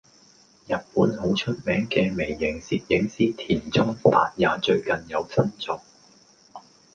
[0.67, 5.79] 日本好出名嘅微型攝影師田中達也最近有新作